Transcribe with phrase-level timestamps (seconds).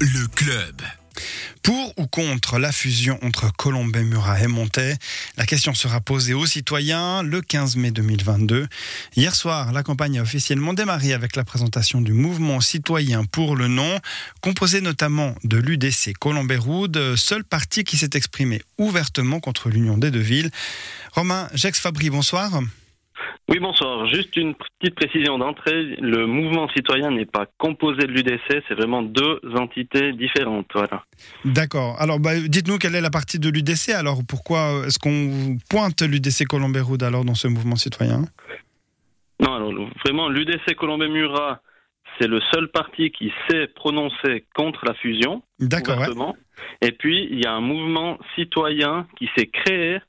[0.00, 0.82] Le club.
[1.62, 4.98] Pour ou contre la fusion entre Colombey, Murat et Montet
[5.38, 8.66] La question sera posée aux citoyens le 15 mai 2022.
[9.16, 13.66] Hier soir, la campagne a officiellement démarré avec la présentation du mouvement citoyen pour le
[13.66, 13.98] non,
[14.42, 20.20] composé notamment de l'UDC Colombey-Roud, seul parti qui s'est exprimé ouvertement contre l'union des deux
[20.20, 20.50] villes.
[21.12, 22.60] Romain Jex-Fabry, bonsoir.
[23.48, 24.06] Oui, bonsoir.
[24.06, 25.96] Juste une petite précision d'entrée.
[26.00, 30.66] Le mouvement citoyen n'est pas composé de l'UDC, c'est vraiment deux entités différentes.
[30.74, 31.04] Voilà.
[31.44, 31.96] D'accord.
[31.98, 33.90] Alors, bah, dites-nous quelle est la partie de l'UDC.
[33.90, 38.24] Alors, pourquoi est-ce qu'on pointe l'UDC Colombey-Roud alors dans ce mouvement citoyen?
[39.40, 39.72] Non, alors
[40.04, 41.60] vraiment, l'UDC Colombey-Murat,
[42.20, 45.42] c'est le seul parti qui s'est prononcé contre la fusion.
[45.58, 45.98] D'accord.
[45.98, 46.34] ouais.
[46.82, 50.00] Et puis, il y a un mouvement citoyen qui s'est créé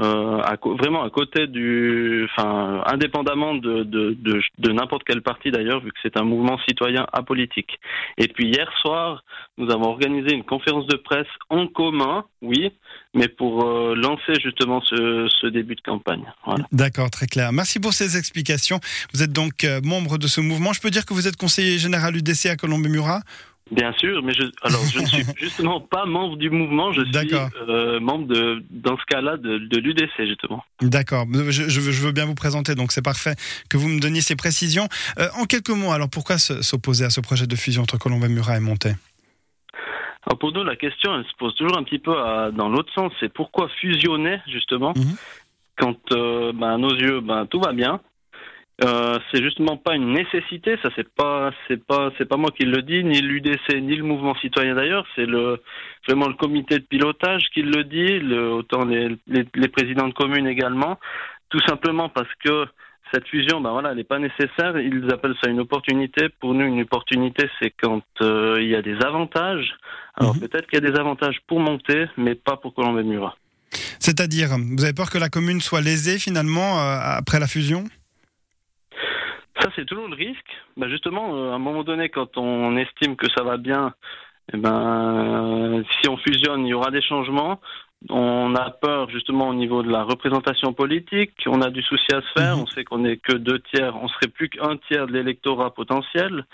[0.00, 6.16] euh, à vraiment à côté du, indépendamment de, n'importe quel parti d'ailleurs, vu que c'est
[6.16, 7.80] un mouvement citoyen apolitique.
[8.16, 9.24] Et puis hier soir,
[9.56, 12.72] nous avons organisé une conférence de presse en commun, oui,
[13.14, 16.24] mais pour euh, lancer justement ce, début de campagne.
[16.72, 17.52] D'accord, très clair.
[17.52, 18.78] Merci pour ces explications.
[19.12, 20.72] Vous êtes donc euh, membre de ce mouvement.
[20.72, 23.22] Je peux dire que vous êtes conseiller général UDC à Colombey-Murat?
[23.70, 27.34] Bien sûr, mais je, alors je ne suis justement pas membre du mouvement, je suis
[27.68, 30.64] euh, membre de, dans ce cas-là, de, de l'UDC justement.
[30.80, 31.26] D'accord.
[31.50, 33.34] Je, je veux- bien vous présenter, donc c'est parfait
[33.68, 34.88] que vous me donniez ces précisions.
[35.18, 38.56] Euh, en quelques mots, alors pourquoi se- s'opposer à ce projet de fusion entre Colombey-Murat
[38.56, 38.94] et Montet
[40.26, 42.92] Alors pour nous, la question, elle se pose toujours un petit peu à- dans l'autre
[42.94, 43.12] sens.
[43.20, 45.16] C'est pourquoi fusionner, justement, Mhm.
[45.76, 48.00] quand, euh, ben, à nos yeux, ben, tout va bien.
[48.84, 52.64] Euh, c'est justement pas une nécessité, ça c'est pas c'est pas c'est pas moi qui
[52.64, 55.60] le dis, ni l'UDC ni le mouvement citoyen d'ailleurs, c'est le
[56.06, 60.14] vraiment le comité de pilotage qui le dit, le, autant les, les, les présidents de
[60.14, 60.96] communes également,
[61.50, 62.66] tout simplement parce que
[63.12, 64.78] cette fusion, ben voilà, elle n'est pas nécessaire.
[64.78, 66.28] Ils appellent ça une opportunité.
[66.40, 69.74] Pour nous, une opportunité, c'est quand euh, il y a des avantages.
[70.14, 70.40] Alors Mhm.
[70.42, 73.34] peut-être qu'il y a des avantages pour monter, mais pas pour Colombey-Murat.
[73.98, 77.84] C'est-à-dire, vous avez peur que la commune soit lésée finalement euh, après la fusion?
[79.60, 80.56] Ça, c'est toujours le risque.
[80.76, 83.92] Ben justement, euh, à un moment donné, quand on estime que ça va bien,
[84.52, 87.60] eh ben, euh, si on fusionne, il y aura des changements.
[88.08, 91.32] On a peur justement au niveau de la représentation politique.
[91.46, 92.56] On a du souci à se faire.
[92.56, 92.62] Mhm.
[92.62, 93.96] On sait qu'on n'est que deux tiers.
[94.00, 96.44] On serait plus qu'un tiers de l'électorat potentiel.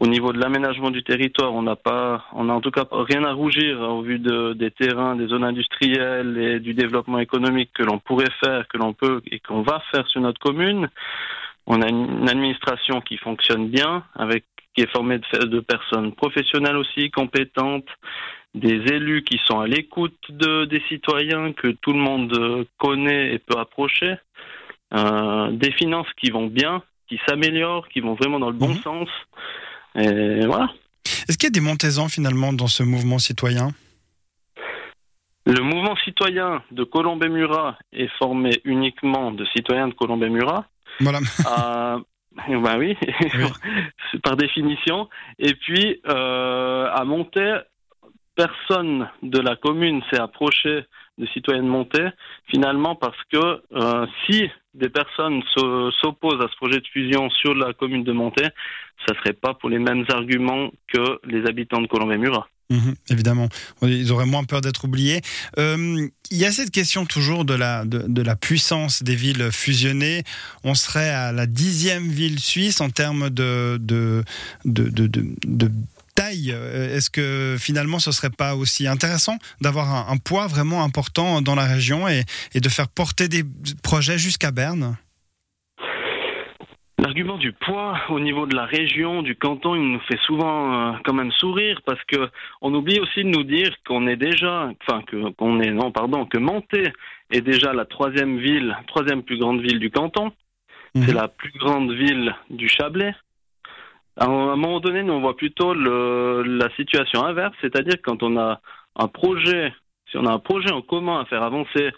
[0.00, 3.24] Au niveau de l'aménagement du territoire, on n'a pas, on a en tout cas rien
[3.24, 7.82] à rougir au vu de, des terrains, des zones industrielles et du développement économique que
[7.82, 10.88] l'on pourrait faire, que l'on peut et qu'on va faire sur notre commune.
[11.70, 16.76] On a une administration qui fonctionne bien, avec qui est formée de, de personnes professionnelles
[16.78, 17.86] aussi, compétentes,
[18.54, 23.34] des élus qui sont à l'écoute de, des citoyens, que tout le monde euh, connaît
[23.34, 24.14] et peut approcher,
[24.94, 28.82] euh, des finances qui vont bien, qui s'améliorent, qui vont vraiment dans le bon Mhm.
[28.82, 29.08] sens.
[29.94, 30.70] Et voilà.
[31.28, 33.72] Est-ce qu'il y a des Montaisans finalement dans ce mouvement citoyen?
[35.44, 40.66] Le mouvement citoyen de Colombey-Murat est formé uniquement de citoyens de Colombey-Murat.
[41.00, 41.18] Voilà.
[41.46, 41.98] Euh,
[42.48, 42.96] ben oui,
[44.22, 45.08] par définition.
[45.38, 47.58] Et puis, euh, à Monté,
[48.34, 50.84] personne de la commune s'est approché
[51.18, 52.06] de citoyens de Monté,
[52.46, 57.54] finalement parce que euh, si des personnes se- s'opposent à ce projet de fusion sur
[57.54, 58.44] la commune de Monté,
[59.06, 62.46] ça serait pas pour les mêmes arguments que les habitants de Colombey-Murat.
[62.70, 63.48] Mhm, évidemment,
[63.82, 65.22] ils auraient moins peur d'être oubliés.
[65.58, 70.22] Euh, il y a cette question toujours de la, de, la puissance des villes fusionnées.
[70.64, 74.22] On serait à la dixième ville suisse en termes de, de,
[74.66, 75.72] de, de,
[76.14, 76.52] taille.
[76.52, 81.54] Euh, Est-ce que finalement ce serait pas aussi intéressant d'avoir un, poids vraiment important dans
[81.54, 82.24] la région et
[82.54, 83.44] de faire porter des
[83.82, 84.98] projets jusqu'à Berne?
[86.98, 90.92] L'argument du poids au niveau de la région, du canton, il nous fait souvent euh,
[91.04, 92.28] quand même sourire parce que
[92.60, 96.26] on oublie aussi de nous dire qu'on est déjà, enfin que qu'on est non pardon,
[96.26, 96.92] que Monté
[97.30, 100.32] est déjà la troisième ville, troisième plus grande ville du canton.
[100.96, 101.14] C'est Mhm.
[101.14, 103.14] la plus grande ville du Chablais.
[104.16, 108.36] À un moment donné, nous on voit plutôt le, la situation inverse, c'est-à-dire quand on
[108.36, 108.60] a
[108.96, 109.72] un projet,
[110.10, 111.92] si on a un projet en commun à faire avancer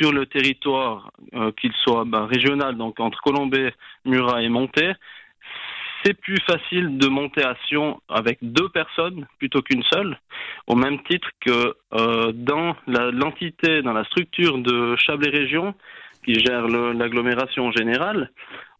[0.00, 3.72] sur le territoire, euh, qu'il soit ben, régional, donc entre Colombey,
[4.04, 4.92] Murat et Monté,
[6.02, 10.18] c'est plus facile de monter à Sion avec deux personnes plutôt qu'une seule,
[10.66, 15.74] au même titre que euh, dans l'entité, dans la structure de Chablais Région,
[16.24, 18.30] qui gère l'agglomération générale,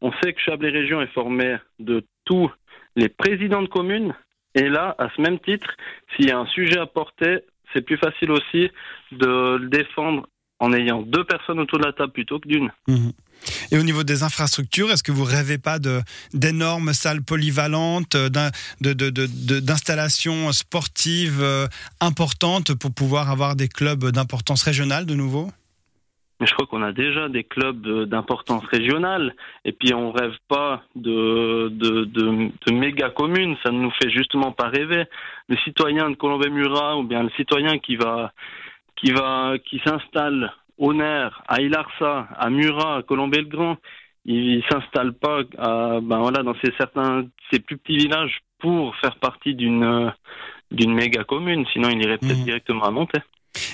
[0.01, 2.51] on sait que Chablais Région est formé de tous
[2.97, 4.15] les présidents de communes,
[4.55, 5.71] et là, à ce même titre,
[6.17, 7.41] s'il y a un sujet à porter,
[7.73, 8.71] c'est plus facile aussi
[9.13, 10.27] de le défendre
[10.61, 12.71] en ayant deux personnes autour de la table plutôt que d'une.
[13.73, 15.79] Et au niveau des infrastructures, est-ce que vous rêvez pas
[16.35, 18.17] d'énormes salles polyvalentes,
[18.81, 21.67] d'installations sportives euh,
[22.01, 25.51] importantes pour pouvoir avoir des clubs d'importance régionale de nouveau?
[26.41, 29.35] Je crois qu'on a déjà des clubs d'importance régionale.
[29.67, 33.57] Et puis on rêve pas de, de, de, méga communes.
[33.63, 35.05] Ça ne nous fait justement pas rêver.
[35.49, 38.33] Le citoyen de Colombey-Murat ou bien le citoyen qui va
[39.01, 43.77] qui va qui s'installe au Ner, à Ilarsa, à Murat, à Colombey-le-Grand,
[44.25, 48.97] il, ne s'installe pas à, ben voilà, dans ces certains ces plus petits villages pour
[48.97, 50.13] faire partie d'une
[50.71, 51.67] d'une méga commune.
[51.73, 52.45] Sinon, il irait peut-être mmh.
[52.45, 53.21] directement à Monter.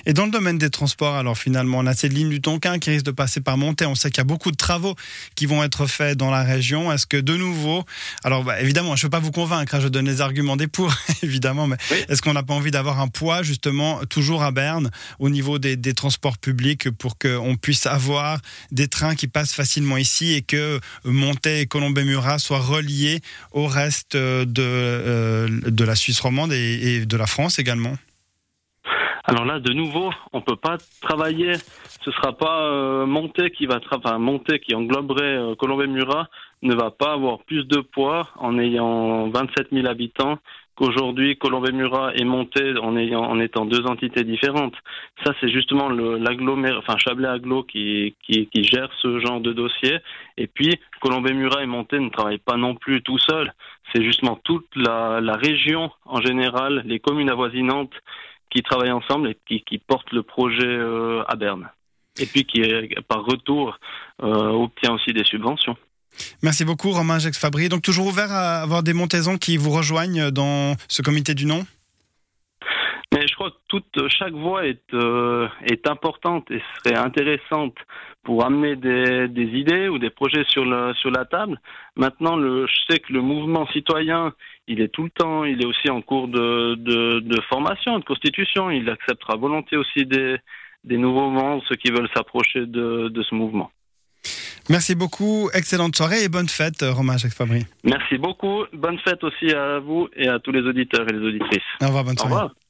[0.06, 2.90] Et dans le domaine des transports, alors finalement, on a cette ligne du Tonkin qui
[2.90, 3.86] risque de passer par Monté.
[3.86, 4.94] On sait qu'il y a beaucoup de travaux
[5.34, 6.92] qui vont être faits dans la région.
[6.92, 7.84] Est-ce que de nouveau,
[8.22, 10.68] alors bah, évidemment, je ne veux pas vous convaincre, hein, je donne les arguments des
[10.68, 11.76] pour, évidemment, mais
[12.08, 15.76] est-ce qu'on n'a pas envie d'avoir un poids justement toujours à Berne au niveau des,
[15.94, 21.60] transports publics pour qu'on puisse avoir des trains qui passent facilement ici et que Monté
[21.60, 23.20] et Colombey-Murat soient reliés
[23.52, 27.96] au reste de, euh, de la Suisse romande et de la France également?
[29.28, 31.54] Alors là, de nouveau, on peut pas travailler.
[32.02, 36.28] Ce sera pas euh, Monté qui va, enfin Monté qui engloberait euh, Colombey-Murat
[36.62, 40.38] ne va pas avoir plus de poids en ayant 27 000 habitants
[40.76, 44.74] qu'aujourd'hui Colombey-Murat est monté en ayant en étant deux entités différentes.
[45.24, 49.98] Ça c'est justement l'agglomération, enfin Chablais Aglo qui, qui, qui gère ce genre de dossier.
[50.36, 53.52] Et puis Colombey-Murat et Monté ne travaillent pas non plus tout seuls.
[53.92, 57.94] C'est justement toute la, la région en général, les communes avoisinantes
[58.56, 61.68] qui travaillent ensemble et qui, portent le projet euh, à Berne.
[62.18, 62.62] Et puis qui,
[63.06, 63.78] par retour,
[64.22, 65.76] euh, obtient aussi des subventions.
[66.42, 67.68] Merci beaucoup, Romain Jacques Fabry.
[67.68, 71.66] Donc, toujours ouvert à avoir des montaisons qui vous rejoignent dans ce comité du nom
[73.14, 77.74] mais je crois que toute, chaque voix est, euh, est importante et serait intéressante
[78.22, 81.60] pour amener des, des, idées ou des projets sur, la table.
[81.96, 84.32] Maintenant, le, je sais que le mouvement citoyen,
[84.66, 88.04] il est tout le temps, il est aussi en cours de, de, de formation, de
[88.04, 88.70] constitution.
[88.70, 90.36] Il acceptera volontiers aussi des,
[90.84, 93.70] des nouveaux membres, ceux qui veulent s'approcher de, de ce mouvement.
[94.68, 97.64] Merci beaucoup, excellente soirée et bonne fête, Romain Jacques Fabry.
[97.84, 101.62] Merci beaucoup, bonne fête aussi à vous et à tous les auditeurs et les auditrices.
[101.80, 102.32] Au revoir, bonne soirée.
[102.32, 102.65] Au revoir.